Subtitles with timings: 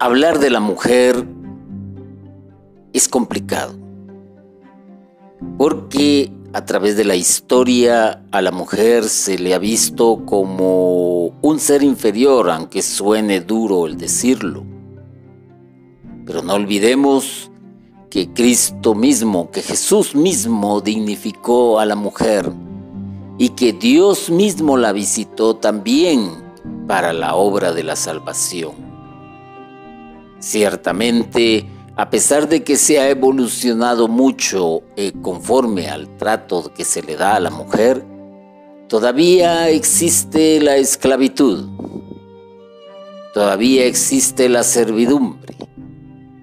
[0.00, 1.26] hablar de la mujer
[2.94, 3.74] es complicado,
[5.58, 11.60] porque a través de la historia a la mujer se le ha visto como un
[11.60, 14.64] ser inferior, aunque suene duro el decirlo.
[16.24, 17.50] Pero no olvidemos
[18.08, 22.50] que Cristo mismo, que Jesús mismo dignificó a la mujer
[23.36, 26.30] y que Dios mismo la visitó también
[26.88, 28.89] para la obra de la salvación.
[30.40, 37.02] Ciertamente, a pesar de que se ha evolucionado mucho eh, conforme al trato que se
[37.02, 38.02] le da a la mujer,
[38.88, 41.68] todavía existe la esclavitud,
[43.34, 45.54] todavía existe la servidumbre,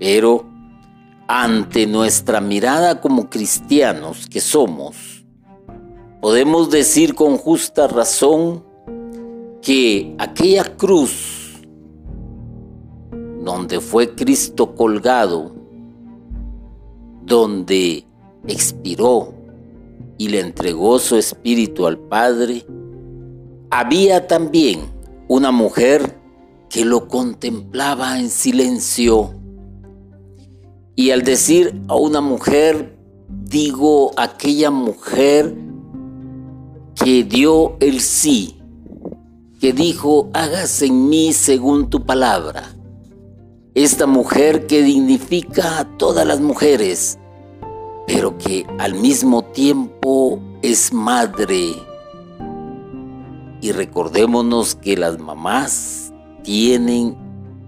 [0.00, 0.44] pero
[1.28, 5.24] ante nuestra mirada como cristianos que somos,
[6.20, 8.64] podemos decir con justa razón
[9.62, 11.43] que aquella cruz
[13.44, 15.52] donde fue Cristo colgado,
[17.22, 18.06] donde
[18.46, 19.34] expiró
[20.16, 22.64] y le entregó su espíritu al Padre,
[23.70, 24.80] había también
[25.28, 26.18] una mujer
[26.70, 29.34] que lo contemplaba en silencio.
[30.96, 32.96] Y al decir a una mujer,
[33.28, 35.54] digo aquella mujer
[36.94, 38.58] que dio el sí,
[39.60, 42.73] que dijo, hágase en mí según tu palabra
[43.74, 47.18] esta mujer que dignifica a todas las mujeres,
[48.06, 51.74] pero que al mismo tiempo es madre.
[53.60, 56.12] Y recordémonos que las mamás
[56.44, 57.16] tienen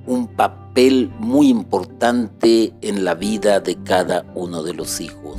[0.06, 5.38] un papel muy importante en la vida de cada uno de los hijos.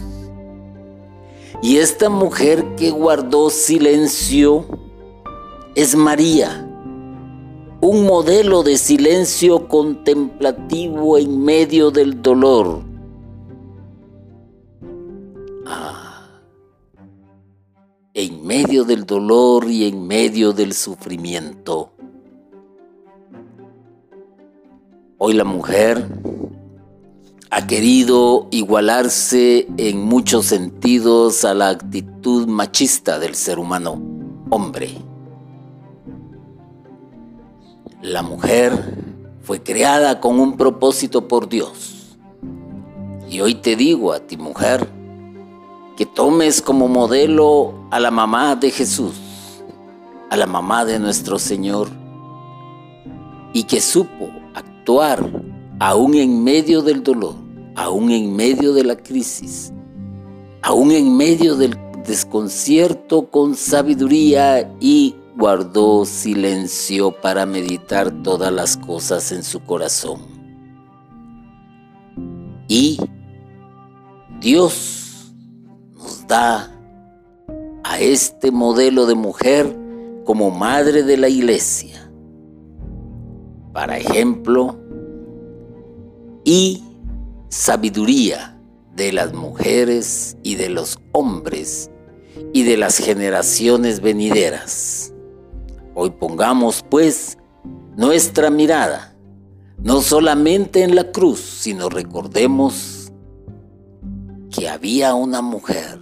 [1.63, 4.65] Y esta mujer que guardó silencio
[5.75, 6.66] es María
[7.81, 12.81] un modelo de silencio contemplativo en medio del dolor.
[15.65, 16.27] Ah,
[18.13, 21.91] en medio del dolor y en medio del sufrimiento.
[25.19, 26.07] Hoy la mujer
[27.51, 34.01] ha querido igualarse en muchos sentidos a la actitud machista del ser humano,
[34.49, 35.16] hombre.
[38.01, 38.95] La mujer
[39.41, 42.15] fue creada con un propósito por Dios.
[43.27, 44.87] Y hoy te digo a ti mujer,
[45.97, 49.15] que tomes como modelo a la mamá de Jesús,
[50.29, 51.89] a la mamá de nuestro Señor,
[53.51, 55.27] y que supo actuar
[55.79, 57.33] aún en medio del dolor,
[57.75, 59.73] aún en medio de la crisis,
[60.61, 61.75] aún en medio del
[62.05, 70.21] desconcierto con sabiduría y guardó silencio para meditar todas las cosas en su corazón.
[72.67, 72.99] Y
[74.41, 75.31] Dios
[75.93, 76.71] nos da
[77.83, 79.77] a este modelo de mujer
[80.25, 82.11] como madre de la iglesia,
[83.73, 84.75] para ejemplo
[86.43, 86.83] y
[87.49, 88.59] sabiduría
[88.95, 91.91] de las mujeres y de los hombres
[92.53, 95.13] y de las generaciones venideras.
[95.99, 97.39] Hoy pongamos pues
[97.95, 99.15] nuestra mirada
[99.79, 103.11] no solamente en la cruz, sino recordemos
[104.51, 105.99] que había una mujer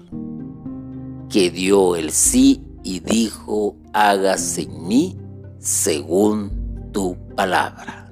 [1.30, 5.18] que dio el sí y dijo, hágase en mí
[5.60, 8.05] según tu palabra.